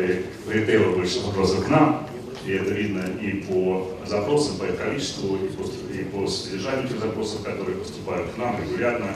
ритейле 0.00 0.86
больше 0.86 1.20
вопросов 1.20 1.64
к 1.66 1.68
нам, 1.68 2.08
и 2.44 2.52
это 2.52 2.72
видно 2.72 3.04
и 3.20 3.42
по 3.42 3.96
запросам, 4.06 4.56
по 4.56 4.64
их 4.64 4.78
количеству, 4.78 5.36
и 5.36 5.48
по, 5.48 5.62
и 5.92 6.04
по 6.04 6.26
содержанию 6.26 6.88
тех 6.88 7.00
запросов, 7.00 7.42
которые 7.42 7.78
поступают 7.78 8.30
к 8.32 8.36
нам 8.36 8.56
регулярно. 8.60 9.14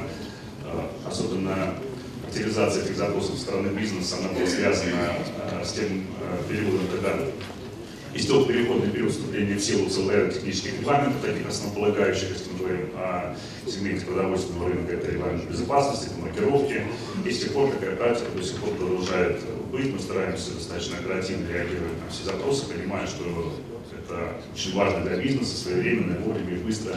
Э, 0.64 0.80
особенно 1.06 1.74
активизация 2.26 2.84
этих 2.84 2.96
запросов 2.96 3.36
со 3.36 3.42
стороны 3.42 3.68
бизнеса, 3.68 4.16
она 4.20 4.28
была 4.28 4.46
связана 4.46 5.14
э, 5.52 5.64
с 5.64 5.72
тем 5.72 6.06
периодом, 6.48 6.86
когда 6.92 7.16
истек 8.14 8.46
переходный 8.46 8.90
период 8.90 9.10
вступления 9.10 9.56
в 9.56 9.60
силу 9.60 9.88
ряда 10.10 10.32
технических 10.32 10.78
регламентов, 10.78 11.22
таких 11.22 11.48
основополагающих, 11.48 12.30
если 12.30 12.50
мы 12.52 12.58
говорим 12.58 12.88
о 12.96 13.36
сегменте 13.66 14.06
продовольственного 14.06 14.68
рынка, 14.68 14.92
это 14.94 15.10
регламент 15.10 15.50
безопасности, 15.50 16.06
это 16.06 16.20
маркировки. 16.20 16.82
И 17.24 17.30
с 17.30 17.40
тех 17.40 17.52
пор 17.52 17.70
такая 17.72 17.96
практика 17.96 18.30
до 18.36 18.42
сих 18.42 18.56
пор 18.58 18.70
продолжает 18.74 19.40
быть. 19.70 19.92
Мы 19.92 19.98
стараемся 19.98 20.52
достаточно 20.54 20.98
оперативно 20.98 21.48
реагировать 21.48 22.02
на 22.04 22.10
все 22.10 22.24
запросы, 22.24 22.66
понимая, 22.66 23.06
что 23.06 23.52
это 23.92 24.34
очень 24.54 24.74
важно 24.74 25.00
для 25.04 25.16
бизнеса, 25.16 25.56
своевременно, 25.56 26.18
вовремя 26.20 26.54
и 26.54 26.58
быстро 26.58 26.94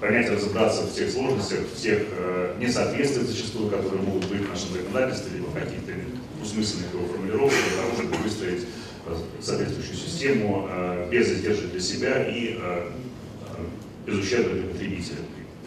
понять, 0.00 0.28
разобраться 0.28 0.82
в 0.82 0.94
тех 0.94 1.10
сложностях, 1.10 1.60
в 1.60 1.80
тех 1.80 2.02
э, 2.10 2.56
несоответствиях 2.58 3.26
зачастую, 3.26 3.70
которые 3.70 4.02
могут 4.02 4.26
быть 4.26 4.42
в 4.42 4.50
нашем 4.50 4.72
законодательстве, 4.72 5.38
либо 5.38 5.50
каких-то 5.52 5.92
двусмысленных 6.36 6.92
его 6.92 7.06
формулировках, 7.06 7.58
для 7.68 7.82
того, 7.82 7.94
чтобы 7.96 8.22
выстроить 8.22 8.64
соответствующую 9.40 9.96
систему 9.96 10.68
э, 10.70 11.08
без 11.10 11.28
издержек 11.28 11.70
для 11.70 11.80
себя 11.80 12.26
и 12.26 12.58
э, 12.58 12.58
э, 12.60 14.06
без 14.06 14.18
ущерба 14.18 14.50
для 14.54 14.68
потребителя, 14.68 15.18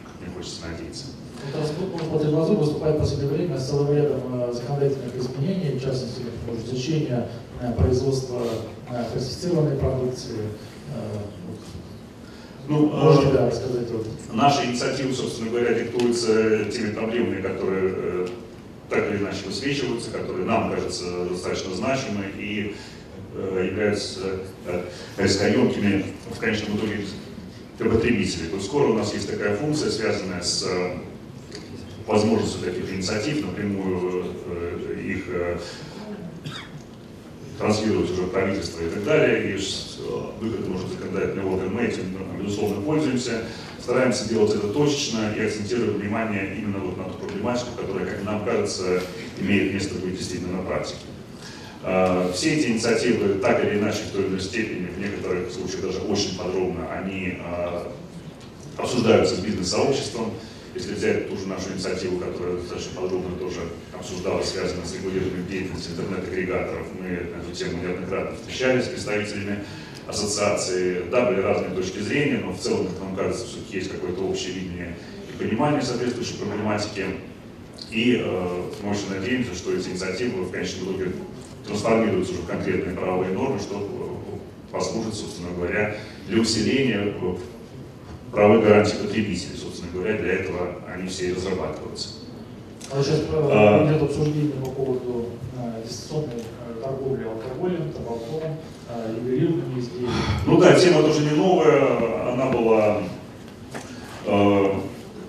как 0.04 0.14
мне 0.22 0.36
хочется 0.36 0.62
надеяться. 0.68 1.06
Роспотребнадзор 1.56 2.58
выступает 2.58 2.96
в 2.96 3.00
последнее 3.00 3.30
время 3.30 3.60
с 3.60 3.70
целым 3.70 3.96
рядом 3.96 4.54
законодательных 4.54 5.16
изменений, 5.16 5.78
в 5.78 5.82
частности, 5.84 6.24
ужесточение 6.52 7.28
производства 7.78 8.42
фальсифицированной 9.14 9.78
продукции. 9.78 10.50
Ну, 12.68 12.88
Можете 12.88 13.34
да, 13.34 13.48
рассказать? 13.48 13.90
Вот. 13.92 14.08
Наши 14.34 14.66
инициативы, 14.66 15.14
собственно 15.14 15.52
говоря, 15.52 15.74
диктуются 15.74 16.66
теми 16.66 16.92
проблемами, 16.92 17.42
которые 17.42 18.28
так 18.90 19.10
или 19.10 19.18
иначе 19.18 19.46
высвечиваются, 19.46 20.12
которые 20.12 20.46
нам 20.46 20.72
кажутся 20.72 21.26
достаточно 21.26 21.76
значимы 21.76 22.26
и 22.38 22.76
являются 23.36 24.22
э, 24.66 24.84
рискоемкими 25.18 26.06
в 26.34 26.40
конечном 26.40 26.78
итоге 26.78 27.06
для 27.78 27.90
потребителей. 27.90 28.48
То 28.50 28.60
скоро 28.60 28.88
у 28.88 28.94
нас 28.94 29.14
есть 29.14 29.30
такая 29.30 29.56
функция, 29.56 29.92
связанная 29.92 30.42
с 30.42 30.64
э, 30.64 30.98
возможностью 32.08 32.62
таких 32.62 32.92
инициатив, 32.92 33.46
напрямую 33.46 34.26
их 35.04 35.26
транслировать 37.58 38.12
уже 38.12 38.24
правительство 38.28 38.82
и 38.82 38.90
так 38.90 39.04
далее, 39.04 39.56
и 39.56 39.60
выходом 40.40 40.76
уже 40.76 40.88
законодательного 40.88 41.56
органа 41.56 41.72
мы 41.72 41.82
этим, 41.84 42.04
безусловно, 42.40 42.82
пользуемся. 42.82 43.44
Стараемся 43.82 44.28
делать 44.28 44.54
это 44.54 44.68
точечно 44.68 45.34
и 45.36 45.42
акцентировать 45.42 45.96
внимание 45.96 46.56
именно 46.58 46.80
вот 46.80 46.98
на 46.98 47.06
ту 47.06 47.20
проблематику, 47.20 47.70
которая, 47.78 48.06
как 48.06 48.24
нам 48.24 48.44
кажется, 48.44 49.02
имеет 49.40 49.74
место 49.74 49.96
быть 49.96 50.18
действительно 50.18 50.58
на 50.58 50.64
практике. 50.64 51.00
А, 51.84 52.32
все 52.34 52.56
эти 52.56 52.68
инициативы, 52.68 53.36
так 53.36 53.64
или 53.64 53.78
иначе, 53.78 54.00
в 54.04 54.12
той 54.12 54.22
или 54.24 54.30
иной 54.30 54.42
степени, 54.42 54.88
в 54.88 55.00
некоторых 55.00 55.52
случаях 55.52 55.84
даже 55.84 56.00
очень 56.00 56.38
подробно, 56.38 56.92
они 56.92 57.38
а, 57.42 57.92
обсуждаются 58.78 59.36
с 59.36 59.40
бизнес-сообществом. 59.40 60.34
Если 60.76 60.94
взять 60.94 61.30
ту 61.30 61.38
же 61.38 61.48
нашу 61.48 61.72
инициативу, 61.74 62.20
которая 62.20 62.58
достаточно 62.58 63.02
подробно 63.02 63.36
тоже 63.38 63.62
обсуждалась, 63.94 64.50
связанная 64.50 64.86
с 64.86 64.94
регулированием 64.94 65.48
деятельности 65.48 65.90
интернет-агрегаторов, 65.92 66.88
мы 67.00 67.08
на 67.08 67.42
эту 67.42 67.52
тему 67.56 67.82
неоднократно 67.82 68.38
встречались 68.38 68.86
с 68.86 68.90
представителями 68.90 69.64
ассоциации. 70.08 71.04
Да, 71.12 71.26
были 71.26 71.42
разные 71.42 71.72
точки 71.72 72.00
зрения, 72.00 72.42
но 72.44 72.52
в 72.52 72.60
целом, 72.60 72.88
как 72.88 73.00
нам 73.02 73.16
кажется, 73.16 73.46
все-таки 73.46 73.78
есть 73.78 73.92
какое-то 73.92 74.22
общее 74.22 74.54
видение 74.54 74.96
и 75.30 75.44
понимание 75.44 75.82
соответствующей 75.82 76.36
проблематики. 76.36 77.06
И 77.90 78.22
э, 78.24 78.62
мы 78.84 78.92
очень 78.92 79.10
надеемся, 79.10 79.56
что 79.56 79.74
эти 79.74 79.90
инициативы 79.90 80.44
в 80.44 80.52
конечном 80.52 80.90
итоге 80.90 81.12
трансформируются 81.68 82.34
уже 82.34 82.42
в 82.42 82.48
конкретные 82.48 82.96
правовые 82.96 83.34
нормы, 83.34 83.60
что 83.60 83.76
э, 83.76 84.72
послужит, 84.72 85.14
собственно 85.14 85.50
говоря, 85.56 85.98
для 86.28 86.42
усиления 86.42 87.14
э, 87.22 87.36
правовых 88.32 88.64
гарантий 88.64 88.96
потребителей. 88.96 89.58
Собственно 89.58 89.92
говоря, 89.94 90.18
для 90.18 90.34
этого 90.34 90.76
они 90.94 91.08
все 91.08 91.30
и 91.30 91.34
разрабатываются. 91.34 92.10
А 92.90 93.04
сейчас 93.04 93.20
э, 93.20 93.24
а, 93.32 93.86
идет 93.86 94.02
обсуждение 94.02 94.52
по 94.64 94.70
поводу 94.72 95.26
а, 95.58 95.82
дистанционной 95.86 96.44
торговли 96.82 97.26
алкоголем, 97.26 97.92
табаком, 97.92 98.58
а, 98.88 99.14
ювелирными 99.14 99.80
изделиями. 99.80 100.14
Ну 100.46 100.58
да, 100.58 100.80
тема 100.80 101.02
тоже 101.02 101.22
не 101.22 101.32
новая, 101.32 102.34
она 102.34 102.46
была 102.52 103.02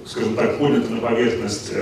скажем 0.04 0.34
так, 0.34 0.58
поднято 0.58 0.90
на 0.90 1.00
поверхность 1.00 1.72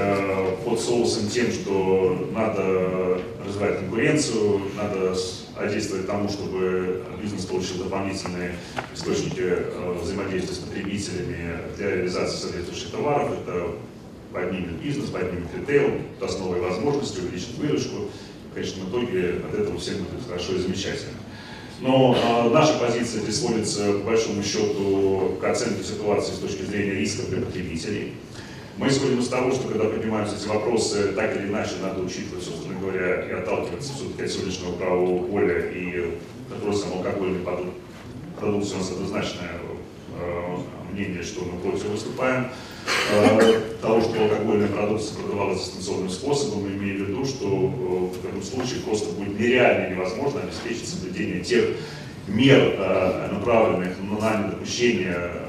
под 0.66 0.78
соусом 0.78 1.28
тем, 1.28 1.50
что 1.50 2.28
надо 2.34 3.20
развивать 3.56 3.78
конкуренцию, 3.80 4.60
надо 4.76 5.14
содействовать 5.14 6.06
тому, 6.06 6.28
чтобы 6.28 7.04
бизнес 7.22 7.46
получил 7.46 7.84
дополнительные 7.84 8.56
источники 8.94 9.40
э, 9.40 9.98
взаимодействия 10.00 10.54
с 10.54 10.58
потребителями 10.58 11.58
для 11.76 11.96
реализации 11.96 12.36
соответствующих 12.36 12.90
товаров. 12.90 13.32
Это 13.32 13.68
поднимет 14.32 14.82
бизнес, 14.82 15.10
поднимет 15.10 15.48
ритейл, 15.56 16.00
даст 16.20 16.38
новые 16.38 16.62
возможности, 16.62 17.20
увеличит 17.20 17.56
выручку. 17.56 17.96
В 18.50 18.54
конечном 18.54 18.90
итоге 18.90 19.40
от 19.48 19.54
этого 19.54 19.78
всем 19.78 19.98
будет 19.98 20.26
хорошо 20.26 20.54
и 20.54 20.58
замечательно. 20.58 21.18
Но 21.80 22.14
э, 22.14 22.50
наша 22.50 22.78
позиция 22.78 23.22
здесь 23.22 23.40
сводится, 23.40 23.92
по 23.92 24.10
большому 24.10 24.42
счету, 24.42 25.36
к 25.40 25.44
оценке 25.44 25.82
ситуации 25.82 26.32
с 26.32 26.38
точки 26.38 26.62
зрения 26.62 26.92
риска 26.92 27.26
для 27.26 27.40
потребителей. 27.42 28.14
Мы 28.78 28.88
исходим 28.88 29.20
из 29.20 29.28
того, 29.28 29.52
что 29.52 29.68
когда 29.68 29.84
поднимаются 29.84 30.36
эти 30.36 30.48
вопросы, 30.48 31.12
так 31.12 31.34
или 31.34 31.46
иначе 31.46 31.72
надо 31.82 32.02
учитывать, 32.02 32.44
собственно 32.44 32.78
говоря, 32.78 33.22
и 33.24 33.32
отталкиваться 33.32 33.94
все-таки 33.94 34.24
от 34.24 34.30
сегодняшнего 34.30 34.72
правового 34.72 35.26
поля 35.26 35.70
и 35.70 36.18
вопросом 36.50 36.98
алкогольной 36.98 37.40
продукции 38.38 38.74
у 38.74 38.78
нас 38.78 38.90
однозначное 38.90 39.48
э, 40.20 40.56
мнение, 40.92 41.22
что 41.22 41.42
мы 41.46 41.58
против 41.58 41.86
выступаем. 41.86 42.48
Э, 43.12 43.60
того, 43.80 44.02
что 44.02 44.22
алкогольная 44.22 44.68
продукция 44.68 45.22
продавалась 45.22 45.64
дистанционным 45.64 46.10
способом, 46.10 46.68
имея 46.68 46.98
в 46.98 47.08
виду, 47.08 47.24
что 47.24 47.46
э, 47.46 47.48
в 47.48 48.28
этом 48.28 48.42
случае 48.42 48.80
просто 48.80 49.10
будет 49.14 49.40
нереально 49.40 49.94
невозможно 49.94 50.42
обеспечить 50.42 50.86
соблюдение 50.86 51.40
тех 51.40 51.64
мер, 52.28 52.76
направленных 53.32 53.96
на 54.20 54.42
недопущение 54.42 55.45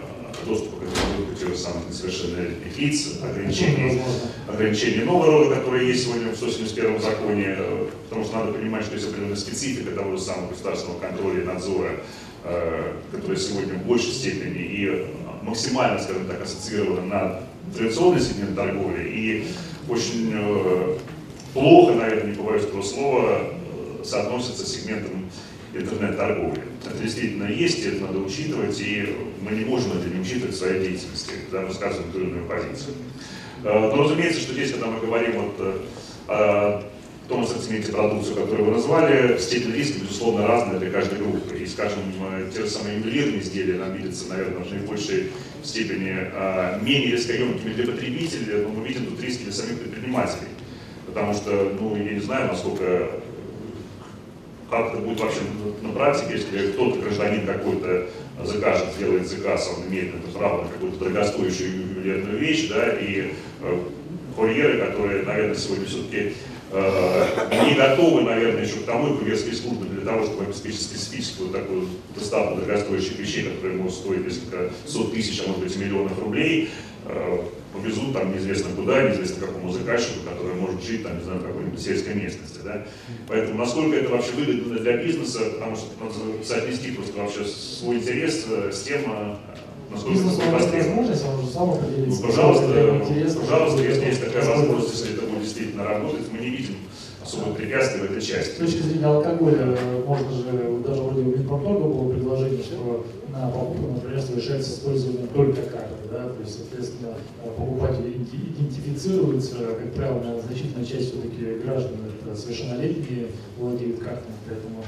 доступа 0.47 0.77
к 0.85 1.39
же 1.39 1.57
самых 1.57 1.89
несовершеннолетних 1.89 2.77
лиц, 2.77 3.19
ограничений, 3.23 4.01
ограничений 4.47 5.03
нового 5.03 5.31
рода, 5.31 5.55
которые 5.55 5.89
есть 5.89 6.05
сегодня 6.05 6.31
в 6.31 6.35
171 6.35 6.99
законе, 7.01 7.57
потому 8.09 8.25
что 8.25 8.37
надо 8.37 8.53
понимать, 8.53 8.83
что 8.83 8.95
есть 8.95 9.07
определенная 9.07 9.35
специфика 9.35 9.91
того 9.91 10.17
же 10.17 10.21
самого 10.21 10.49
государственного 10.49 10.99
контроля 10.99 11.41
и 11.41 11.45
надзора, 11.45 11.91
который 13.11 13.37
сегодня 13.37 13.75
в 13.75 13.85
большей 13.85 14.11
степени 14.11 14.61
и 14.61 15.07
максимально, 15.43 15.99
скажем 15.99 16.25
так, 16.25 16.41
ассоциирована 16.41 17.01
на 17.05 17.39
традиционный 17.75 18.21
сегмент 18.21 18.55
торговли 18.55 19.03
и 19.09 19.47
очень 19.89 20.31
э, 20.33 20.97
плохо, 21.53 21.93
наверное, 21.93 22.31
не 22.31 22.35
побоюсь 22.35 22.63
этого 22.63 22.81
слова, 22.81 23.41
э, 23.41 24.03
соотносится 24.03 24.65
с 24.65 24.73
сегментом 24.73 25.29
интернет-торговли. 25.73 26.63
Это 26.89 27.03
действительно 27.03 27.45
есть, 27.49 27.85
это 27.85 28.05
надо 28.05 28.19
учитывать, 28.19 28.79
и 28.79 29.15
мы 29.41 29.51
не 29.51 29.65
можем 29.65 29.91
это 29.97 30.07
не 30.09 30.21
учитывать 30.21 30.55
в 30.55 30.57
своей 30.57 30.79
деятельности, 30.81 31.31
когда 31.45 31.61
мы 31.61 31.67
высказываем 31.67 32.11
ту 32.11 32.19
или 32.19 32.29
иную 32.29 32.47
позицию. 32.47 32.95
Э, 33.63 33.91
но 33.93 34.03
разумеется, 34.03 34.41
что 34.41 34.53
здесь, 34.53 34.71
когда 34.71 34.87
мы 34.87 34.99
говорим 34.99 35.41
вот 35.41 35.85
о 36.27 36.83
том 37.27 37.43
ассортименте 37.43 37.91
продукцию, 37.91 38.35
которую 38.35 38.65
вы 38.65 38.71
назвали, 38.71 39.37
степень 39.37 39.73
риска, 39.73 39.99
безусловно, 39.99 40.47
разная 40.47 40.79
для 40.79 40.89
каждой 40.89 41.19
группы. 41.19 41.57
И, 41.57 41.65
скажем, 41.65 41.99
те 42.53 42.61
же 42.61 42.69
самые 42.69 42.99
ювелирные 42.99 43.41
изделия 43.41 43.79
нам 43.79 43.95
видятся, 43.95 44.29
наверное, 44.29 44.63
в 44.63 44.71
наибольшей 44.71 45.31
степени 45.63 46.15
менее 46.81 47.11
рискоемкими 47.11 47.73
для 47.73 47.85
потребителя, 47.85 48.63
но 48.63 48.69
мы 48.69 48.87
видим 48.87 49.07
тут 49.07 49.21
риски 49.21 49.43
для 49.43 49.51
самих 49.51 49.79
предпринимателей. 49.79 50.47
Потому 51.05 51.33
что, 51.33 51.75
ну, 51.79 51.97
я 51.97 52.13
не 52.13 52.21
знаю, 52.21 52.47
насколько 52.47 53.11
как 54.69 54.93
это 54.93 54.97
будет 54.97 55.19
вообще 55.19 55.39
на 55.81 55.89
практике, 55.89 56.33
если 56.33 56.71
кто-то, 56.71 56.99
гражданин 56.99 57.45
какой-то 57.45 58.07
закажет, 58.43 58.93
сделает 58.95 59.27
заказ, 59.27 59.71
он 59.75 59.87
имеет 59.87 60.15
это 60.15 60.37
право 60.37 60.63
на 60.63 60.69
какую-то 60.69 60.99
дорогостоящую 60.99 61.71
ювелирную 61.71 62.37
вещь, 62.37 62.69
да, 62.69 62.89
и 62.89 63.33
э, 63.61 63.79
курьеры, 64.35 64.79
которые, 64.79 65.23
наверное, 65.23 65.55
сегодня 65.55 65.85
все-таки 65.85 66.33
э, 66.71 67.65
не 67.65 67.75
готовы, 67.75 68.21
наверное, 68.21 68.63
еще 68.63 68.77
к 68.77 68.85
тому, 68.85 69.13
и 69.13 69.17
курьерские 69.17 69.55
службы 69.55 69.85
для 69.85 70.05
того, 70.05 70.25
чтобы 70.25 70.43
обеспечить 70.43 70.81
специфическую 70.81 71.49
такую 71.49 71.87
доставку 72.13 72.59
дорогостоящих 72.59 73.17
вещей, 73.17 73.43
которые 73.43 73.77
могут 73.77 73.93
стоить 73.93 74.25
несколько 74.25 74.71
сот 74.85 75.13
тысяч, 75.13 75.41
а 75.43 75.47
может 75.47 75.63
быть 75.63 75.75
миллионов 75.77 76.19
рублей, 76.19 76.69
э, 77.05 77.39
повезут 77.73 78.13
там 78.13 78.33
неизвестно 78.33 78.69
куда, 78.75 79.01
неизвестно 79.03 79.47
какому 79.47 79.71
заказчику, 79.71 80.19
который 80.29 80.55
может 80.55 80.83
жить 80.83 81.03
там, 81.03 81.17
не 81.17 81.23
знаю, 81.23 81.39
какой-нибудь 81.39 81.66
сельской 81.79 82.13
местности. 82.15 82.59
Да? 82.63 82.85
Поэтому 83.27 83.59
насколько 83.59 83.95
это 83.95 84.09
вообще 84.09 84.31
выгодно 84.31 84.79
для 84.79 84.97
бизнеса, 84.97 85.39
потому 85.53 85.75
что 85.75 85.87
надо 86.01 86.43
соотнести 86.43 86.91
просто 86.91 87.17
вообще 87.17 87.45
свой 87.45 87.97
интерес 87.97 88.45
э, 88.49 88.71
с 88.71 88.83
тем, 88.83 89.01
э, 89.07 89.35
насколько 89.91 90.17
Бизнес 90.17 90.39
это 90.39 90.51
возможность, 90.51 91.25
он 91.25 91.39
уже 91.39 91.51
сам 91.51 91.69
определится. 91.71 92.21
Ну, 92.21 92.27
пожалуйста, 92.27 93.39
пожалуйста, 93.39 93.83
если 93.83 94.05
есть 94.05 94.23
такая 94.23 94.45
возможность, 94.45 94.93
если 94.93 95.13
это 95.15 95.25
будет 95.25 95.43
действительно 95.43 95.83
работать, 95.85 96.31
мы 96.31 96.39
не 96.39 96.49
видим 96.49 96.75
особых 97.27 97.57
препятствий 97.57 98.01
в 98.01 98.05
этой 98.05 98.21
С 98.21 98.25
части. 98.25 98.59
точки 98.59 98.81
зрения 98.81 99.05
алкоголя, 99.05 99.77
можно 100.05 100.31
же, 100.31 100.43
даже 100.85 101.01
вроде 101.01 101.21
у 101.21 101.25
Минпромторга 101.25 101.83
было 101.83 102.11
предложение, 102.13 102.63
что 102.63 103.05
на 103.31 103.49
покупку, 103.49 103.91
например, 103.93 104.21
совершается 104.21 104.69
с 104.71 104.73
использованием 104.75 105.27
только 105.27 105.61
карты, 105.63 105.93
да, 106.11 106.29
то 106.29 106.37
есть, 106.41 106.57
соответственно, 106.57 107.13
покупатель 107.43 108.07
иденти- 108.07 108.51
идентифицируется, 108.57 109.55
как 109.57 109.93
правило, 109.93 110.41
значительная 110.47 110.85
часть 110.85 111.11
все-таки 111.11 111.59
граждан 111.65 111.91
это 112.07 112.35
совершеннолетние 112.35 113.27
владеют 113.57 113.99
картами, 113.99 114.33
поэтому... 114.47 114.83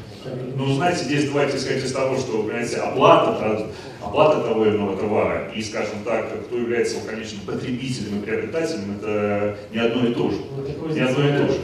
Ну, 0.56 0.74
знаете, 0.76 1.04
здесь 1.04 1.26
давайте 1.30 1.58
исходить 1.58 1.84
из 1.86 1.92
того, 1.92 2.18
что, 2.18 2.44
понимаете, 2.44 2.78
оплата, 2.78 3.68
оплата 4.02 4.42
того 4.48 4.66
или 4.66 4.78
иного 4.78 4.96
товара 4.98 5.52
и, 5.54 5.62
скажем 5.62 6.04
так, 6.06 6.30
кто 6.46 6.58
является 6.58 6.96
его 6.98 7.06
конечным 7.06 7.42
потребителем 7.46 8.20
и 8.20 8.22
приобретателем, 8.26 8.98
это 9.00 9.58
не 9.74 9.80
одно 9.80 10.08
и 10.08 10.14
то 10.14 10.32
же. 10.32 10.38
вот 10.80 10.94
Не 10.96 11.02
одно 11.02 11.28
и 11.28 11.32
то 11.34 11.52
же. 11.54 11.60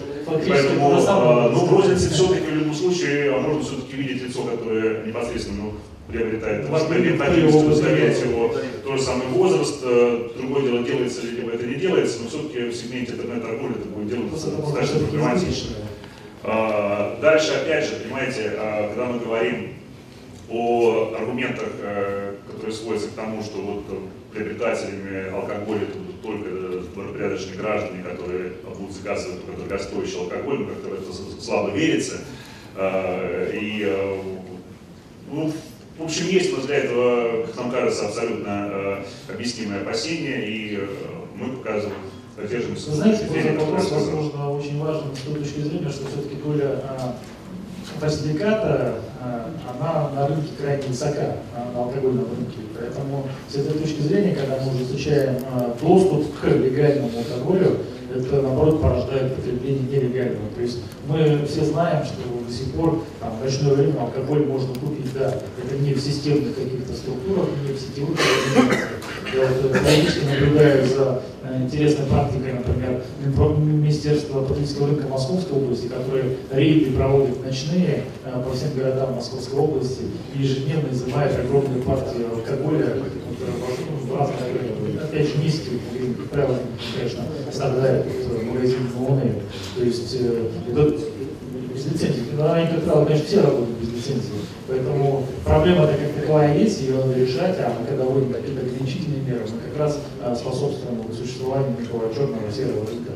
Поэтому, 0.50 1.02
самое. 1.02 1.48
э, 1.48 1.52
ну, 1.52 1.66
в 1.66 1.74
рознице 1.74 2.10
все-таки 2.10 2.46
в 2.46 2.56
любом 2.56 2.74
случае 2.74 3.34
а 3.34 3.40
можно 3.40 3.62
все-таки 3.64 3.96
видеть 3.96 4.24
лицо, 4.24 4.44
которое 4.44 5.06
непосредственно 5.06 5.64
ну, 5.64 5.74
приобретает 6.08 6.68
потребность 6.70 7.20
приобрел. 7.20 7.66
удостоверить 7.66 8.22
его 8.22 8.56
тот 8.84 8.98
же 9.00 9.04
самый 9.04 9.28
возраст. 9.28 9.80
э, 9.84 10.30
Другое 10.38 10.64
дело, 10.64 10.84
делается 10.84 11.22
ли 11.24 11.32
либо 11.38 11.52
это 11.52 11.66
не 11.66 11.76
делается, 11.76 12.20
но 12.24 12.30
все-таки 12.30 12.70
в 12.70 12.76
сегменте 12.76 13.14
интернет-торговли 13.14 13.76
это 13.76 13.88
будет 13.90 14.14
это 14.14 14.22
может 14.22 14.62
достаточно 14.62 15.00
проблематично. 15.00 15.76
А, 16.44 17.18
Дальше, 17.22 17.54
опять 17.54 17.86
же, 17.86 17.96
понимаете, 18.04 18.52
а, 18.58 18.90
когда 18.90 19.06
мы 19.06 19.20
говорим 19.20 19.74
о 20.50 21.16
аргументах, 21.18 21.70
э, 21.82 22.36
которые 22.48 22.72
сводятся 22.76 23.10
к 23.10 23.14
тому, 23.14 23.42
что 23.42 23.58
вот 23.62 23.84
э, 23.90 23.96
приобретателями 24.32 25.30
алкоголя 25.34 25.82
только 26.26 26.50
э, 26.50 26.84
добропорядочные 26.96 27.58
граждане, 27.58 28.04
которые 28.04 28.54
будут 28.78 28.96
заказывать 28.96 29.46
только 29.46 29.62
дорогостоящий 29.62 30.20
алкоголь, 30.20 30.60
ну, 30.60 30.68
как-то 30.68 30.90
в 30.90 30.94
это 30.94 31.42
слабо 31.42 31.72
верится. 31.72 32.18
А, 32.76 33.52
И, 33.54 33.84
э, 33.86 34.22
ну, 35.32 35.52
в 35.98 36.04
общем, 36.04 36.28
есть 36.28 36.54
вот 36.54 36.66
для 36.66 36.78
этого, 36.78 37.46
как 37.46 37.56
нам 37.56 37.72
кажется, 37.72 38.08
абсолютно 38.08 38.70
э, 38.72 39.04
объяснимые 39.34 39.82
опасения, 39.82 40.46
и 40.46 40.80
мы 41.36 41.58
показываем, 41.58 42.02
поддерживаем 42.36 42.76
Вы 42.76 42.96
знаете, 42.96 43.26
этот 43.26 43.62
вопрос, 43.62 43.92
возможно, 43.92 44.52
очень 44.52 44.80
важен 44.80 45.16
с 45.16 45.20
той 45.20 45.36
точки 45.36 45.60
зрения, 45.60 45.90
что 45.90 46.08
все-таки 46.08 46.36
доля 46.36 46.82
а, 46.84 47.16
фальсификата, 48.00 49.02
она 49.70 50.10
на 50.12 50.28
рынке 50.28 50.50
крайне 50.60 50.84
высока, 50.88 51.38
на 51.74 51.84
алкогольном 51.84 52.26
рынке. 52.26 52.60
Поэтому 52.78 53.28
с 53.50 53.56
этой 53.56 53.80
точки 53.80 54.02
зрения, 54.02 54.36
когда 54.36 54.58
мы 54.58 54.82
изучаем 54.82 55.38
а, 55.52 55.76
доступ 55.82 56.40
к 56.40 56.48
легальному 56.48 57.12
алкоголю, 57.18 57.78
это, 58.14 58.42
наоборот, 58.42 58.82
порождает 58.82 59.36
потребление 59.36 59.84
нелегального. 59.84 60.50
То 60.56 60.62
есть 60.62 60.80
мы 61.08 61.46
все 61.48 61.66
знаем, 61.66 62.06
что 62.06 62.22
до 62.48 62.54
сих 62.54 62.72
пор 62.74 63.04
там, 63.20 63.38
в 63.38 63.44
ночное 63.44 63.74
время 63.74 64.00
алкоголь 64.00 64.46
можно 64.46 64.74
купить, 64.74 65.14
да, 65.14 65.34
это 65.62 65.76
не 65.80 65.94
в 65.94 66.00
системных 66.00 66.56
каких-то 66.56 66.94
структурах, 66.94 67.48
не 67.68 67.74
в 67.74 67.80
сетевых 67.80 68.18
вот 69.34 69.76
э, 69.76 69.80
периодически 69.80 70.26
наблюдаю 70.26 70.86
за 70.86 71.22
э, 71.44 71.64
интересной 71.64 72.06
практикой, 72.06 72.54
например, 72.54 73.02
Министерства 73.86 74.42
потребительского 74.42 74.88
рынка 74.88 75.08
Московской 75.08 75.58
области, 75.58 75.88
которые 75.88 76.38
рейды 76.52 76.92
проводят 76.92 77.44
ночные 77.46 78.04
э, 78.24 78.44
по 78.44 78.56
всем 78.56 78.74
городам 78.76 79.16
Московской 79.16 79.60
области 79.60 80.04
и 80.34 80.42
ежедневно 80.42 80.92
изымают 80.92 81.40
огромные 81.40 81.82
партии 81.82 82.26
алкоголя 82.32 82.96
вот, 82.98 83.38
э, 83.40 84.08
в 84.08 84.16
разных 84.16 84.40
районах. 84.42 85.04
Опять 85.04 85.28
же, 85.28 85.34
как 86.18 86.30
правило, 86.30 86.58
конечно, 86.98 87.24
страдает 87.52 88.06
вот, 88.28 88.44
магазин 88.44 88.90
Луны. 88.98 89.34
То 89.78 89.84
есть 89.84 90.18
э, 90.20 90.50
это 90.72 90.98
без 91.76 91.86
лицензии. 91.86 92.24
Ну, 92.38 92.52
Они, 92.52 92.68
как 92.68 92.84
правило, 92.84 93.06
конечно, 93.06 93.28
все 93.28 93.42
работают 93.42 93.78
без 93.80 93.90
лицензии. 93.90 94.32
Поэтому 94.68 95.26
проблема-то 95.44 95.94
как 95.94 96.22
таковая 96.22 96.58
есть, 96.58 96.82
ее 96.82 96.96
надо 96.96 97.20
решать, 97.20 97.56
а 97.60 97.78
мы 97.80 97.86
когда 97.86 98.06
вводим 98.06 98.34
какие-то 98.34 98.62
ограничительные 98.62 99.22
меры, 99.22 99.42
мы 99.42 99.70
как 99.70 99.80
раз 99.80 100.00
а, 100.24 100.36
способствуем 100.36 101.04
существованию 101.14 101.76
такого 101.78 102.14
черного 102.14 102.52
серого 102.52 102.88
рынка. 102.88 103.12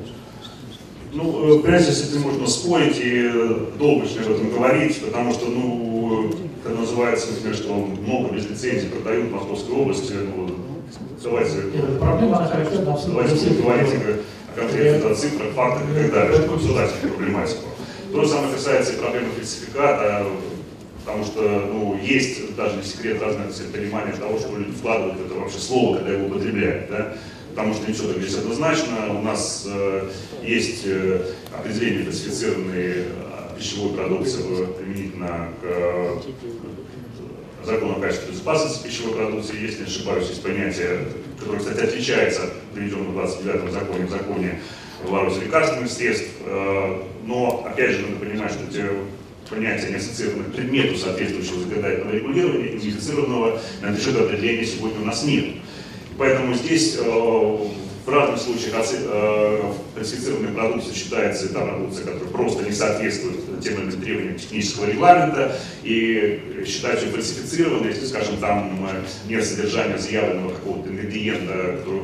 Ну, 1.12 1.60
прежде 1.62 1.92
с 1.92 2.08
этим 2.08 2.22
можно 2.22 2.46
спорить 2.46 3.00
и 3.00 3.32
э, 3.34 3.66
долго 3.80 4.06
еще 4.06 4.20
об 4.20 4.30
этом 4.30 4.52
говорить, 4.52 5.02
потому 5.04 5.34
что, 5.34 5.48
ну, 5.48 6.30
это 6.64 6.76
называется, 6.76 7.32
например, 7.32 7.56
что 7.56 7.74
много 7.74 8.36
без 8.36 8.48
лицензии 8.48 8.88
продают 8.90 9.30
в 9.30 9.34
Московской 9.34 9.76
области, 9.76 10.14
ну, 10.14 10.50
давайте, 11.24 11.56
давайте 13.10 13.58
говорить 13.64 14.22
о 14.56 14.60
конкретных 14.60 15.18
цифрах, 15.18 15.54
фактах 15.56 15.84
и 15.90 16.04
так 16.04 16.14
далее, 16.14 16.38
чтобы 16.38 16.54
обсуждать 16.56 16.92
эту 17.02 17.14
проблематику. 17.14 17.64
То 18.12 18.24
же 18.24 18.30
самое 18.30 18.54
касается 18.54 18.94
и 18.94 18.98
проблемы 18.98 19.30
фальсификата, 19.36 20.26
потому 21.06 21.24
что, 21.24 21.42
ну, 21.42 22.00
есть 22.02 22.56
даже 22.56 22.78
не 22.78 22.84
секрет 22.84 23.22
разное 23.22 23.50
понимание 23.72 24.16
того, 24.16 24.40
что 24.40 24.58
люди 24.58 24.72
вкладывают 24.72 25.20
это 25.26 25.36
вообще 25.36 25.60
слово, 25.60 25.98
когда 25.98 26.14
его 26.14 26.28
употребляют, 26.28 26.90
да, 26.90 27.14
потому 27.52 27.74
что 27.74 27.88
не 27.88 27.94
все 27.94 28.12
так 28.12 28.22
здесь 28.22 28.38
однозначно. 28.38 29.20
У 29.20 29.22
нас 29.22 29.68
э, 29.68 30.10
есть 30.44 30.82
э, 30.86 31.34
определение 31.56 32.06
фальсифицированной 32.06 32.94
э, 32.96 33.06
пищевой 33.58 33.94
продукции 33.94 34.42
э, 34.42 34.66
применительно 34.80 35.50
к 35.62 35.66
э, 35.66 36.18
закону 37.64 37.98
о 37.98 38.00
качестве 38.00 38.32
безопасности 38.32 38.88
пищевой 38.88 39.14
продукции, 39.14 39.62
если 39.62 39.82
не 39.82 39.88
ошибаюсь, 39.88 40.30
есть 40.30 40.42
понятие, 40.42 41.08
которое, 41.40 41.60
кстати, 41.60 41.80
отличается 41.80 42.44
от 42.44 42.54
приведенного 42.74 43.12
в 43.12 43.44
29 43.44 43.72
законе, 43.72 44.06
в 44.06 44.10
законе 44.10 44.60
вооружении 45.08 45.46
лекарственных 45.46 45.92
средств, 45.92 46.30
Э, 46.50 47.04
но, 47.26 47.64
опять 47.70 47.92
же, 47.92 48.02
надо 48.08 48.16
понимать, 48.16 48.52
что 48.52 48.64
эти 48.64 48.84
понятия 49.50 49.90
не 49.90 49.96
ассоциированы 49.96 50.46
к 50.46 50.56
предмету 50.56 50.98
соответствующего 50.98 51.60
законодательного 51.60 52.16
регулирования, 52.16 52.72
унифицированного 52.72 53.62
на 53.82 53.98
счет 53.98 54.18
определения 54.18 54.66
сегодня 54.66 55.02
у 55.02 55.06
нас 55.06 55.24
нет. 55.24 55.46
Поэтому 56.18 56.56
здесь 56.56 56.98
э, 57.00 57.58
в 58.10 58.14
разных 58.14 58.42
случаях 58.42 58.74
оци- 58.76 59.06
э, 59.06 59.62
фальсифицированной 59.96 60.52
продукцией 60.52 60.96
считается 60.96 61.54
та 61.54 61.62
продукция, 61.62 62.06
которая 62.06 62.30
просто 62.30 62.64
не 62.64 62.72
соответствует 62.72 63.38
тем 63.62 63.76
или 63.76 63.82
иным 63.84 64.02
требованиям 64.02 64.40
технического 64.40 64.88
регламента, 64.88 65.56
и 65.84 66.64
считать 66.66 67.04
ее 67.04 67.12
фальсифицированной, 67.12 67.90
если, 67.90 68.08
скажем, 68.08 68.38
там 68.38 68.88
э, 68.92 69.30
нет 69.30 69.46
содержания 69.46 69.98
заявленного 69.98 70.54
какого-то 70.56 70.90
ингредиента, 70.90 71.78
который 71.78 72.02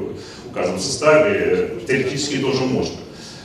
указан 0.48 0.76
в 0.76 0.82
составе, 0.82 1.32
э, 1.34 1.80
теоретически 1.88 2.38
тоже 2.38 2.62
можно. 2.62 2.98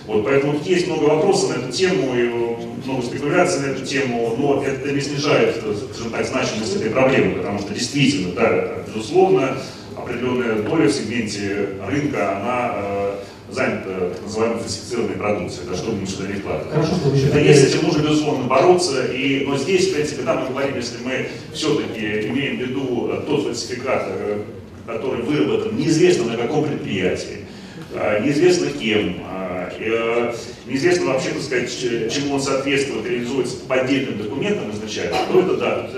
Вот, 0.07 0.25
поэтому 0.25 0.61
есть 0.65 0.87
много 0.87 1.05
вопросов 1.05 1.57
на 1.57 1.63
эту 1.63 1.73
тему 1.73 2.15
и 2.15 2.27
э, 2.27 2.85
много 2.85 3.03
спекуляций 3.03 3.61
на 3.63 3.67
эту 3.73 3.87
тему, 3.87 4.35
но 4.39 4.63
это 4.63 4.93
не 4.93 5.01
снижает, 5.01 5.63
э, 5.65 5.75
скажем 5.95 6.13
так, 6.13 6.27
значимость 6.27 6.77
этой 6.77 6.91
проблемы, 6.91 7.37
потому 7.37 7.59
что 7.59 7.73
действительно, 7.73 8.35
да, 8.35 8.85
безусловно, 8.87 9.57
определенная 9.97 10.63
доля 10.63 10.89
в 10.89 10.93
сегменте 10.93 11.69
рынка, 11.87 12.37
она 12.37 12.73
э, 12.75 13.15
занята 13.51 14.11
так 14.13 14.23
называемой 14.23 14.61
фальсифицированной 14.61 15.17
продукцией, 15.17 15.69
да, 15.69 15.77
что 15.77 15.93
мы 15.93 16.07
сюда 16.07 16.29
не 16.29 16.35
вкладывали. 16.35 16.75
Хорошо, 16.75 16.93
Это 17.29 17.39
есть, 17.39 17.61
с 17.61 17.75
этим 17.75 17.87
нужно, 17.87 18.03
безусловно, 18.03 18.45
бороться, 18.47 19.07
и, 19.07 19.45
но 19.47 19.57
здесь, 19.57 19.89
в 19.89 19.95
принципе, 19.95 20.23
да, 20.23 20.37
мы 20.37 20.49
говорим, 20.49 20.77
если 20.77 21.03
мы 21.05 21.29
все-таки 21.53 22.29
имеем 22.29 22.59
в 22.59 22.61
виду 22.61 23.11
э, 23.13 23.23
тот 23.27 23.45
фальсификат, 23.45 24.05
э, 24.09 24.43
который 24.87 25.23
выработан 25.23 25.77
неизвестно 25.77 26.25
на 26.25 26.37
каком 26.37 26.65
предприятии, 26.65 27.47
э, 27.93 28.25
неизвестно 28.25 28.69
кем, 28.71 29.17
э, 29.29 29.71
э, 29.79 30.35
неизвестно 30.67 31.07
вообще, 31.07 31.31
так 31.31 31.43
сказать, 31.43 32.13
чему 32.13 32.35
он 32.35 32.41
соответствует, 32.41 33.07
реализуется 33.07 33.57
по 33.59 33.77
поддельным 33.77 34.19
документам 34.19 34.71
изначально, 34.73 35.17
то 35.31 35.41
это, 35.41 35.57
да, 35.57 35.91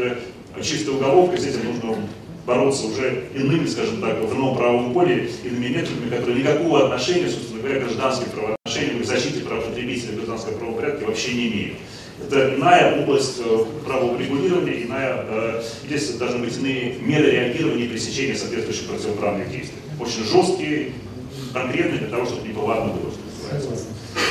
чистая 0.63 0.95
уголовка, 0.95 1.39
с 1.39 1.47
этим 1.47 1.65
нужно 1.65 1.97
бороться 2.47 2.87
уже 2.87 3.25
иными, 3.35 3.67
скажем 3.67 4.01
так, 4.01 4.19
в 4.21 4.35
ином 4.35 4.57
правовом 4.57 4.93
поле, 4.93 5.29
иными 5.45 5.69
методами, 5.69 6.11
которые 6.11 6.41
никакого 6.41 6.85
отношения, 6.85 7.29
собственно 7.29 7.61
говоря, 7.61 7.81
к 7.81 7.85
гражданским 7.85 8.31
правоотношениям 8.31 9.03
к 9.03 9.07
защите 9.07 9.41
прав 9.41 9.65
потребителей 9.65 10.17
гражданского 10.17 10.59
правопорядка 10.59 11.05
вообще 11.05 11.35
не 11.35 11.49
имеют. 11.49 11.79
Это 12.27 12.55
иная 12.55 13.03
область 13.03 13.41
э, 13.45 13.65
правового 13.85 14.19
регулирования, 14.19 14.85
иная, 14.85 15.25
э, 15.29 15.63
здесь 15.85 16.11
должны 16.15 16.45
быть 16.45 16.57
иные 16.57 16.95
меры 17.01 17.31
реагирования 17.31 17.87
и 17.87 17.89
пресечения 17.89 18.37
соответствующих 18.37 18.87
противоправных 18.87 19.51
действий. 19.51 19.79
Очень 20.01 20.25
жесткие, 20.25 20.93
конкретные, 21.53 21.99
для 21.99 22.09
того, 22.09 22.27
чтобы 22.27 22.47
неповадно 22.47 22.93
было, 22.93 23.11
что 23.11 23.59
называется. 23.59 23.87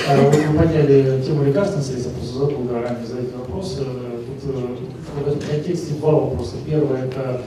А, 0.07 0.17
Вы 0.17 0.57
подняли 0.57 1.21
тему 1.23 1.43
лекарственных 1.43 1.85
средств, 1.85 2.11
я 2.21 2.27
забыл 2.27 2.63
да, 2.63 2.81
ранее 2.81 3.05
задать 3.05 3.33
вопрос. 3.33 3.77
Э, 3.79 4.17
Тут 4.41 4.90
в 5.15 5.27
этом 5.27 5.39
контексте 5.39 5.93
два 5.95 6.11
вопроса. 6.11 6.55
Первый– 6.65 7.01
это 7.01 7.41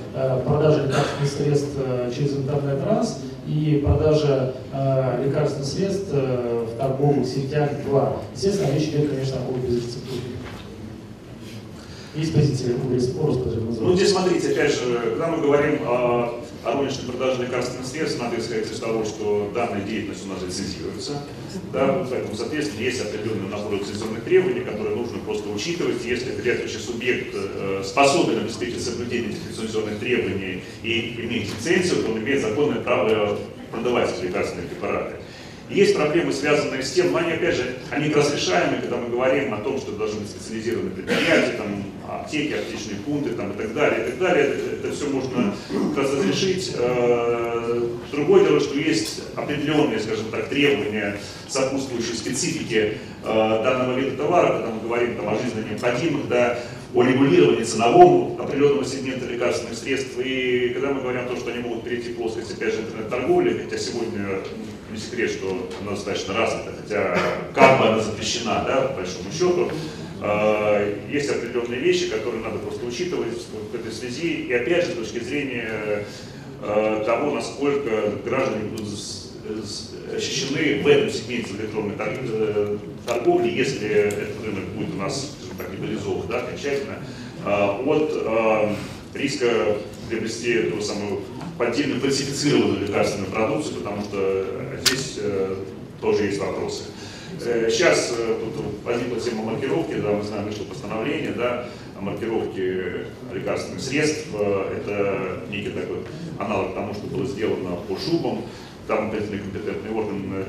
продажа 0.45 0.87
лекарственных 0.87 1.31
средств 1.31 1.71
через 2.15 2.37
интернет 2.37 2.85
раз, 2.85 3.21
и 3.47 3.83
продажа 3.85 4.55
лекарственных 5.25 5.67
средств 5.67 6.13
в 6.13 6.79
торговых 6.79 7.27
сетях 7.27 7.71
два. 7.87 8.17
Естественно, 8.35 8.75
речь 8.75 8.89
идет, 8.89 9.11
конечно, 9.11 9.37
о 9.37 9.53
безрецептуре. 9.59 10.21
Есть 12.15 12.33
позиция 12.33 12.75
Роспотребнадзора? 12.77 13.87
Ну, 13.87 13.97
здесь 13.97 14.13
смотрите, 14.13 14.53
опять 14.53 14.73
же, 14.73 15.01
когда 15.11 15.27
мы 15.27 15.43
говорим 15.43 15.81
о, 15.85 16.44
о 16.65 16.73
розничной 16.73 17.13
продаже 17.13 17.43
лекарственных 17.43 17.87
средств, 17.87 18.21
надо 18.21 18.39
исходить 18.39 18.71
из 18.71 18.79
того, 18.79 19.05
что 19.05 19.51
данная 19.55 19.83
деятельность 19.83 20.25
у 20.25 20.29
нас 20.29 20.43
лицензируется. 20.43 21.23
Да, 21.73 22.07
поэтому, 22.09 22.35
соответственно, 22.35 22.83
есть 22.83 23.01
определенный 23.01 23.49
набор 23.49 23.75
лицензионных 23.75 24.25
требований, 24.25 24.61
которые 24.61 24.97
нужно 24.97 25.19
просто 25.19 25.49
учитывать. 25.51 26.05
Если 26.05 26.33
определяющий 26.33 26.79
субъект 26.79 27.35
э, 27.35 27.83
способен 27.85 28.39
обеспечить 28.39 28.83
соблюдение 28.83 29.31
этих 29.31 29.51
лицензионных 29.51 29.99
требований 29.99 30.63
и 30.83 31.15
имеет 31.19 31.49
лицензию, 31.55 32.03
то 32.03 32.13
он 32.13 32.19
имеет 32.19 32.41
законное 32.41 32.81
право 32.81 33.39
продавать 33.71 34.17
эти 34.17 34.27
лекарственные 34.27 34.69
препараты. 34.69 35.17
Есть 35.71 35.97
проблемы, 35.97 36.33
связанные 36.33 36.83
с 36.83 36.93
тем, 36.93 37.13
но 37.13 37.19
они, 37.19 37.33
опять 37.33 37.57
же, 37.57 37.77
они 37.91 38.13
разрешаемы, 38.13 38.83
когда 38.83 38.97
мы 38.97 39.09
говорим 39.09 39.55
о 39.55 39.59
том, 39.59 39.79
что 39.79 39.93
должны 39.93 40.21
быть 40.21 40.29
специализированные 40.29 40.93
предприятия, 40.93 41.57
там, 41.57 41.85
аптеки, 42.07 42.53
аптечные 42.53 42.99
пункты 43.05 43.31
там, 43.31 43.53
и 43.53 43.57
так 43.57 43.73
далее, 43.73 44.07
и 44.07 44.11
так 44.11 44.19
далее. 44.19 44.45
Это, 44.45 44.87
это 44.87 44.95
все 44.95 45.07
можно 45.09 45.55
разрешить. 45.97 46.75
Э, 46.77 47.89
другое 48.13 48.45
дело, 48.45 48.61
что 48.61 48.79
есть 48.79 49.23
определенные, 49.37 50.01
скажем 50.01 50.27
так, 50.31 50.49
требования 50.49 51.17
сопутствующей 51.49 52.15
специфики 52.15 52.99
э, 53.23 53.25
данного 53.25 53.99
вида 53.99 54.19
товара, 54.19 54.59
когда 54.59 54.71
мы 54.71 54.81
говорим 54.83 55.17
там, 55.17 55.31
о 55.31 55.39
жизненно 55.39 55.67
необходимых, 55.71 56.29
да, 56.29 56.59
о 56.95 57.03
регулировании 57.03 57.65
ценовом 57.65 58.41
определенного 58.41 58.85
сегмента 58.85 59.27
лекарственных 59.27 59.77
средств. 59.77 60.19
И 60.23 60.71
когда 60.75 60.91
мы 60.91 61.01
говорим 61.01 61.23
о 61.23 61.29
том, 61.29 61.37
что 61.39 61.51
они 61.51 61.61
могут 61.61 61.85
перейти 61.85 62.13
в 62.13 62.17
плоскость, 62.17 62.53
опять 62.53 62.75
же, 62.75 62.83
интернет-торговли, 62.83 63.65
хотя 63.65 63.79
сегодня 63.79 64.41
не 64.95 65.01
секрет, 65.01 65.31
что 65.31 65.69
она 65.81 65.91
достаточно 65.91 66.35
развита, 66.35 66.73
хотя 66.81 67.19
как 67.53 67.81
бы 67.81 67.89
она 67.89 68.01
запрещена, 68.01 68.65
да, 68.67 68.83
по 68.83 68.95
большому 68.95 69.31
счету, 69.33 69.71
э, 70.23 70.99
есть 71.11 71.29
определенные 71.29 71.81
вещи, 71.81 72.09
которые 72.09 72.43
надо 72.43 72.59
просто 72.59 72.87
учитывать 72.87 73.37
в 73.73 73.75
этой 73.75 73.91
связи. 73.91 74.47
И 74.47 74.53
опять 74.53 74.87
же, 74.87 74.93
с 74.93 74.95
точки 74.95 75.19
зрения 75.19 76.05
э, 76.63 77.03
того, 77.05 77.33
насколько 77.33 78.13
граждане 78.25 78.67
будут 78.67 78.89
защищены 78.89 80.83
в 80.83 80.87
этом 80.87 81.11
сегменте 81.11 81.55
электронной 81.55 81.97
э, 81.99 82.79
торговли, 83.05 83.51
если 83.51 83.89
этот 83.89 84.45
рынок 84.45 84.65
будет 84.77 84.95
у 84.95 84.99
нас, 84.99 85.37
скажем 85.41 85.57
так, 85.59 85.73
легализован 85.73 86.29
да, 86.29 86.39
окончательно, 86.39 86.99
от 87.45 88.77
риска 89.15 89.77
приобрести 90.15 90.53
эту 90.53 90.81
самую 90.81 91.21
поддельно 91.59 92.01
фальсифицированную 92.01 92.87
лекарственную 92.87 93.31
продукцию, 93.31 93.77
потому 93.77 94.03
что 94.03 94.17
э, 94.17 94.79
здесь 94.85 95.19
э, 95.19 95.57
тоже 96.01 96.25
есть 96.25 96.39
вопросы. 96.39 96.85
Сейчас 97.39 98.15
э, 98.17 98.39
тут 98.41 98.65
возникла 98.85 99.19
тема 99.21 99.43
маркировки, 99.45 99.95
да, 99.95 100.13
мы 100.13 100.23
знаем, 100.23 100.47
вышло 100.47 100.65
постановление, 100.65 101.33
да, 101.33 101.69
о 101.99 102.01
маркировке 102.01 103.07
лекарственных 103.33 103.81
средств. 103.81 104.29
Это 104.35 105.41
некий 105.51 105.71
такой 105.71 105.99
аналог 106.39 106.75
тому, 106.75 106.95
что 106.95 107.07
было 107.07 107.27
сделано 107.27 107.77
по 107.89 107.97
шубам. 107.99 108.43
Там 108.87 109.09
определенный 109.09 109.39
компетентный 109.39 109.91
орган 109.91 110.23
э, 110.33 110.45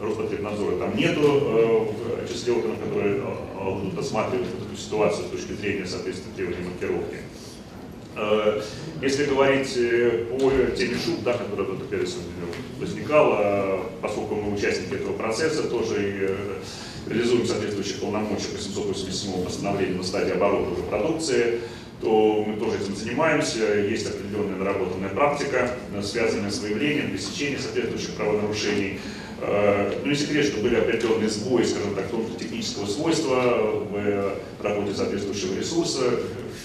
Роспотребнадзора 0.00 0.76
там 0.78 0.96
нету 0.96 1.20
в 1.20 2.32
числе 2.32 2.52
органов, 2.52 2.78
которые 2.78 3.20
будут 3.56 3.98
осматривать 3.98 4.46
эту 4.46 4.80
ситуацию 4.80 5.26
с 5.26 5.30
точки 5.30 5.54
зрения 5.54 5.86
соответствия 5.86 6.30
требований 6.36 6.68
маркировки. 6.68 7.16
Э, 8.18 8.60
если 9.00 9.26
говорить 9.26 9.72
э, 9.76 10.26
о 10.32 10.76
теме 10.76 10.96
шуб, 10.96 11.22
да, 11.24 11.34
которая 11.34 11.66
тут 11.66 11.82
возникала, 12.80 13.80
поскольку 14.02 14.34
мы 14.34 14.54
участники 14.54 14.94
этого 14.94 15.12
процесса, 15.12 15.68
тоже 15.68 15.94
и 16.02 16.16
э, 16.22 16.36
реализуем 17.08 17.46
соответствующие 17.46 17.98
полномочия 17.98 18.48
по 18.48 18.60
787 18.60 19.44
постановлению 19.44 19.98
на 19.98 20.02
стадии 20.02 20.32
оборота 20.32 20.72
уже 20.72 20.82
продукции, 20.82 21.60
то 22.00 22.44
мы 22.46 22.56
тоже 22.56 22.78
этим 22.78 22.96
занимаемся. 22.96 23.74
Есть 23.74 24.06
определенная 24.06 24.56
наработанная 24.56 25.10
практика, 25.10 25.76
связанная 26.02 26.50
с 26.50 26.58
выявлением, 26.58 27.10
пресечением 27.10 27.60
соответствующих 27.60 28.14
правонарушений. 28.14 29.00
Ну, 29.40 30.06
не 30.06 30.14
секрет, 30.16 30.46
что 30.46 30.60
были 30.60 30.76
определенные 30.76 31.28
сбои, 31.28 31.62
скажем 31.62 31.94
так, 31.94 32.06
технического 32.38 32.86
свойства 32.86 33.84
в 33.90 34.34
работе 34.62 34.94
соответствующего 34.94 35.56
ресурса, 35.56 36.02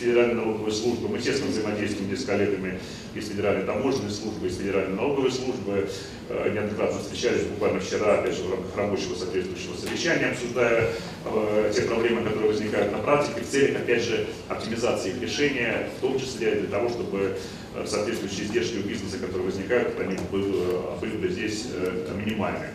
Федеральной 0.03 0.35
налоговой 0.35 0.71
службы. 0.71 1.07
Мы 1.07 1.19
тесно 1.19 1.47
взаимодействуем 1.47 2.15
с 2.15 2.25
коллегами 2.25 2.77
из 3.15 3.29
Федеральной 3.29 3.65
таможенной 3.65 4.11
службы, 4.11 4.47
из 4.47 4.57
Федеральной 4.57 4.97
налоговой 4.97 5.31
службы. 5.31 5.89
Э, 6.27 6.51
неоднократно 6.53 6.99
встречались 6.99 7.43
буквально 7.43 7.79
вчера, 7.79 8.19
опять 8.19 8.35
же, 8.35 8.43
в 8.43 8.51
рамках 8.51 8.75
рабочего 8.75 9.15
соответствующего 9.15 9.75
совещания, 9.77 10.31
обсуждая 10.31 10.89
э, 11.25 11.71
те 11.73 11.83
проблемы, 11.83 12.23
которые 12.23 12.51
возникают 12.51 12.91
на 12.91 12.97
практике, 12.97 13.41
в 13.41 13.49
целях, 13.49 13.77
опять 13.77 14.03
же, 14.03 14.27
оптимизации 14.49 15.11
их 15.11 15.21
решения, 15.21 15.89
в 15.97 16.01
том 16.01 16.19
числе 16.19 16.55
для 16.55 16.67
того, 16.67 16.89
чтобы 16.89 17.37
э, 17.75 17.85
соответствующие 17.87 18.45
издержки 18.45 18.79
у 18.79 18.87
бизнеса, 18.87 19.19
которые 19.19 19.45
возникают, 19.45 19.97
они 19.99 20.17
были, 20.31 20.53
были 20.99 21.15
бы 21.15 21.29
здесь 21.29 21.67
э, 21.73 22.09
минимальны. 22.13 22.67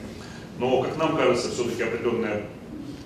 Но, 0.58 0.82
как 0.82 0.96
нам 0.96 1.16
кажется, 1.16 1.50
все-таки 1.50 1.82
определенная 1.82 2.44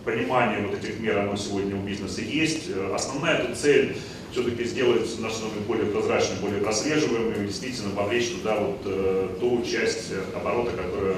понимание 0.05 0.67
вот 0.67 0.83
этих 0.83 1.01
мер, 1.01 1.19
оно 1.19 1.37
сегодня 1.37 1.77
у 1.77 1.81
бизнеса 1.81 2.21
есть. 2.21 2.71
Основная 2.95 3.39
эта 3.39 3.55
цель 3.55 3.97
все-таки 4.33 4.65
сделать 4.65 5.09
наш 5.21 5.35
рынок 5.41 5.67
более 5.67 5.87
прозрачным, 5.87 6.39
более 6.41 6.61
прослеживаемым 6.63 7.47
действительно 7.47 7.95
вовлечь 7.95 8.31
туда 8.31 8.59
вот 8.61 8.81
э, 8.87 9.29
ту 9.39 9.63
часть 9.63 10.11
оборота, 10.35 10.71
которая 10.71 11.17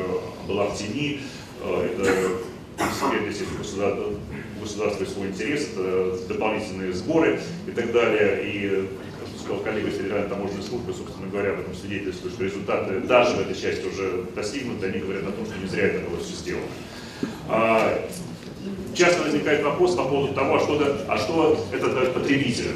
была 0.49 0.67
в 0.67 0.76
тени. 0.76 1.21
Э, 1.62 1.91
это 1.93 2.31
теперь 2.76 3.33
здесь 3.33 3.49
государство, 3.57 4.14
государство 4.61 5.05
свой 5.05 5.29
интерес, 5.29 5.69
это 5.73 6.19
дополнительные 6.29 6.93
сборы 6.93 7.41
и 7.69 7.71
так 7.71 7.93
далее. 7.93 8.43
И 8.45 8.88
сказал 9.45 9.62
коллега 9.62 9.88
из 9.88 9.97
Федеральной 9.97 10.29
таможенной 10.29 10.62
службы, 10.62 10.93
собственно 10.93 11.29
говоря, 11.29 11.53
об 11.53 11.61
этом 11.61 11.75
свидетельствует, 11.75 12.35
что 12.35 12.45
результаты 12.45 13.00
даже 13.00 13.37
в 13.37 13.41
этой 13.41 13.55
части 13.55 13.87
уже 13.87 14.25
достигнуты, 14.35 14.87
они 14.87 15.00
говорят 15.00 15.25
о 15.25 15.33
том, 15.33 15.45
что 15.45 15.59
не 15.59 15.69
зря 15.69 15.85
это 15.85 16.09
было 16.09 16.19
все 16.19 16.35
сделано. 16.35 16.67
Часто 18.94 19.23
возникает 19.23 19.62
вопрос 19.64 19.94
по 19.97 20.04
поводу 20.04 20.35
того, 20.35 20.56
а 20.56 20.61
что, 20.61 20.97
а 21.09 21.18
что 21.18 21.66
это 21.73 21.88
дает 21.90 22.14
потребителю. 22.14 22.71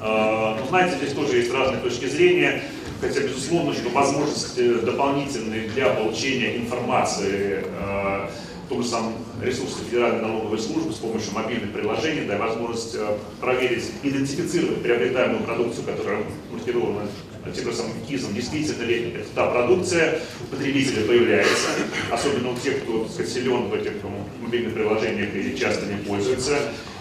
А, 0.00 0.58
ну, 0.60 0.66
знаете, 0.66 0.96
здесь 0.96 1.12
тоже 1.12 1.36
есть 1.36 1.52
разные 1.52 1.80
точки 1.80 2.06
зрения, 2.06 2.62
хотя, 3.00 3.20
безусловно, 3.20 3.72
что 3.72 3.88
возможности 3.90 4.74
дополнительные 4.80 5.68
для 5.68 5.90
получения 5.90 6.56
информации 6.56 7.64
а, 7.78 8.28
в 8.66 8.68
том 8.68 8.82
же 8.82 8.88
самом 8.88 9.14
ресурсе 9.44 9.76
Федеральной 9.88 10.22
налоговой 10.22 10.58
службы 10.58 10.92
с 10.92 10.96
помощью 10.96 11.32
мобильных 11.32 11.72
приложений, 11.72 12.26
да, 12.28 12.38
возможность 12.38 12.96
проверить, 13.40 13.84
идентифицировать 14.02 14.82
приобретаемую 14.82 15.42
продукцию, 15.44 15.84
которая 15.86 16.22
маркирована 16.50 17.02
тем 17.50 17.64
же 17.64 17.76
самым 17.76 18.00
КИЗом, 18.08 18.34
действительно 18.34 18.84
ли 18.84 19.12
это 19.14 19.28
та 19.34 19.50
продукция 19.50 20.20
у 20.42 20.54
потребителя 20.54 21.04
появляется, 21.04 21.70
особенно 22.10 22.50
у 22.50 22.56
тех, 22.56 22.82
кто 22.82 23.00
так 23.00 23.12
сказать, 23.12 23.32
силен 23.32 23.68
в 23.68 23.74
этих 23.74 23.92
мобильных 24.40 24.74
приложениях 24.74 25.34
и 25.34 25.56
часто 25.58 25.86
не 25.86 25.96
пользуется. 25.96 26.56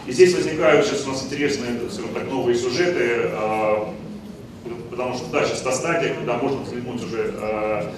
И 0.08 0.12
здесь 0.12 0.34
возникают 0.34 0.86
сейчас 0.86 1.06
у 1.06 1.10
нас 1.12 1.24
интересные, 1.24 1.80
так, 2.14 2.28
новые 2.28 2.58
сюжеты, 2.58 3.30
а, 3.34 3.94
потому 4.90 5.14
что 5.14 5.28
да, 5.32 5.46
сейчас 5.46 5.62
та 5.62 5.72
стадия, 5.72 6.16
когда 6.16 6.38
можно 6.38 6.62
взглянуть 6.62 7.04
уже 7.04 7.92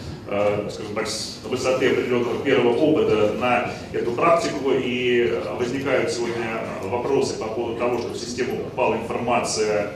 скажем 0.69 0.95
так, 0.95 1.07
с 1.07 1.39
высоты 1.43 1.91
определенного 1.91 2.43
первого 2.43 2.75
опыта 2.75 3.33
на 3.39 3.71
эту 3.91 4.11
практику, 4.11 4.71
и 4.71 5.39
возникают 5.57 6.11
сегодня 6.11 6.61
вопросы 6.83 7.37
по 7.37 7.47
поводу 7.47 7.77
того, 7.77 7.99
что 7.99 8.09
в 8.09 8.17
систему 8.17 8.57
попала 8.63 8.95
информация 8.95 9.91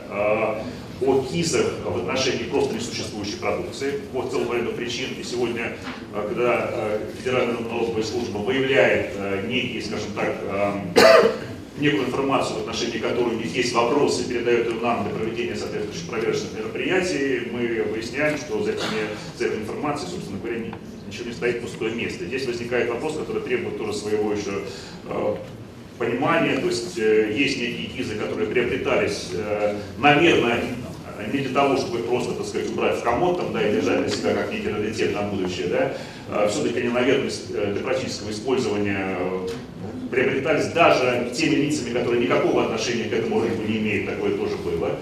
о 1.00 1.22
КИСах 1.32 1.66
в 1.86 1.98
отношении 1.98 2.44
просто 2.46 2.76
несуществующей 2.76 3.38
продукции 3.38 4.02
по 4.12 4.24
целому 4.24 4.54
ряду 4.54 4.72
причин. 4.72 5.10
И 5.20 5.24
сегодня, 5.24 5.78
э, 6.14 6.28
когда 6.28 6.70
э, 6.72 7.00
Федеральная 7.18 7.58
налоговая 7.60 8.04
служба 8.04 8.38
выявляет 8.40 9.12
э, 9.16 9.46
некие, 9.48 9.82
скажем 9.82 10.12
так, 10.16 10.36
некую 11.80 12.06
информацию, 12.06 12.58
в 12.58 12.60
отношении 12.62 12.98
которой 12.98 13.36
у 13.36 13.40
них 13.40 13.56
есть 13.56 13.74
вопросы, 13.74 14.28
передает 14.28 14.68
ее 14.68 14.80
нам 14.82 15.04
для 15.04 15.14
проведения 15.14 15.56
соответствующих 15.56 16.10
проверочных 16.10 16.54
мероприятий, 16.54 17.48
мы 17.52 17.84
выясняем, 17.92 18.38
что 18.38 18.64
за, 18.64 18.72
этими, 18.72 19.08
за 19.38 19.46
этой 19.46 19.60
информацией, 19.60 20.12
собственно 20.12 20.40
говоря, 20.40 20.60
ничего 21.08 21.26
не 21.26 21.34
стоит 21.34 21.62
пустое 21.62 21.94
место. 21.94 22.26
Здесь 22.26 22.46
возникает 22.46 22.90
вопрос, 22.90 23.18
который 23.18 23.42
требует 23.44 23.78
тоже 23.78 23.94
своего 23.94 24.34
еще 24.34 24.64
понимания, 25.98 26.58
то 26.58 26.68
есть 26.68 26.98
э, 27.00 27.34
есть 27.36 27.60
некие 27.60 27.88
КИЗы, 27.88 28.16
которые 28.16 28.48
приобретались, 28.48 29.30
э, 29.34 29.78
наверное, 29.98 30.62
не 31.34 31.40
для 31.40 31.54
того, 31.54 31.76
чтобы 31.78 32.00
просто, 32.00 32.34
так 32.34 32.46
сказать, 32.46 32.70
убрать 32.70 33.00
в 33.00 33.04
комод 33.04 33.40
там, 33.40 33.52
да, 33.52 33.68
и 33.68 33.74
держать 33.74 34.06
для 34.06 34.10
себя 34.10 34.34
как 34.36 34.52
некий 34.52 34.70
раритет 34.70 35.16
на 35.16 35.24
будущее, 35.24 35.68
да, 35.68 35.94
а 36.30 36.48
все-таки 36.48 36.80
они, 36.80 36.90
наверное, 36.90 37.32
для 37.50 37.82
практического 37.82 38.30
использования 38.30 39.18
приобретались 40.10 40.68
даже 40.68 41.32
теми 41.36 41.56
лицами, 41.56 41.94
которые 41.94 42.22
никакого 42.22 42.66
отношения 42.66 43.06
к 43.06 43.14
этому 43.14 43.42
рынку 43.42 43.64
не 43.68 43.78
имеют, 43.78 44.10
такое 44.10 44.38
тоже 44.38 44.56
было. 44.58 44.98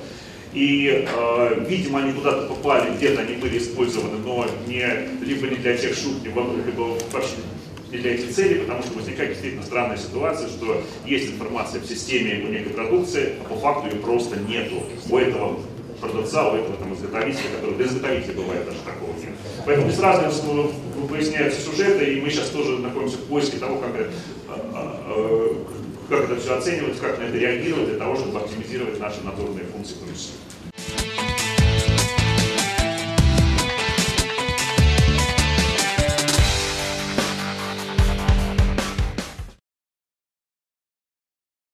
И, 0.54 1.06
э, 1.06 1.66
видимо, 1.68 2.00
они 2.00 2.14
куда-то 2.14 2.48
попали, 2.48 2.96
где-то 2.96 3.22
они 3.22 3.36
были 3.36 3.58
использованы, 3.58 4.18
но 4.24 4.46
не, 4.68 4.88
либо 5.22 5.48
не 5.48 5.58
для 5.58 5.76
тех 5.76 5.94
шуток, 5.96 6.24
либо, 6.24 6.46
либо 6.66 6.98
вообще 7.12 7.36
не 7.92 7.98
для 7.98 8.16
этих 8.16 8.34
целей, 8.34 8.60
потому 8.60 8.82
что 8.84 8.94
возникает 8.94 9.32
действительно 9.32 9.64
странная 9.64 9.98
ситуация, 9.98 10.48
что 10.48 10.82
есть 11.06 11.30
информация 11.30 11.82
в 11.82 11.86
системе 11.86 12.46
у 12.46 12.52
некой 12.52 12.72
продукции, 12.72 13.34
а 13.42 13.50
по 13.50 13.56
факту 13.56 13.88
ее 13.88 14.02
просто 14.02 14.38
нету 14.40 14.84
у 15.10 15.18
этого 15.18 15.60
продавца, 16.00 16.52
у 16.52 16.56
этого 16.56 16.78
там, 16.78 16.94
изготовителя, 16.94 17.50
который 17.56 17.76
для 17.76 17.86
изготовителя 17.86 18.34
бывает 18.34 18.66
даже 18.66 18.80
такого 18.80 19.14
нет. 19.14 19.36
Поэтому 19.66 19.90
здесь 19.90 20.02
разные 20.02 20.30
поясняются 21.10 21.62
сюжеты, 21.62 22.14
и 22.14 22.22
мы 22.22 22.30
сейчас 22.30 22.50
тоже 22.50 22.80
находимся 22.80 23.18
в 23.18 23.26
поиске 23.26 23.58
того, 23.58 23.78
как, 23.78 23.96
это, 23.96 24.12
а, 24.48 25.04
а, 25.06 25.66
как 26.10 26.26
это 26.26 26.40
все 26.40 26.58
оценивать, 26.58 27.00
как 27.00 27.20
на 27.20 27.24
это 27.24 27.38
реагировать, 27.38 27.90
для 27.90 27.98
того, 27.98 28.16
чтобы 28.16 28.40
оптимизировать 28.40 29.00
наши 29.00 29.22
надзорные 29.24 29.66
функции 29.66 29.96
числе. 30.16 31.55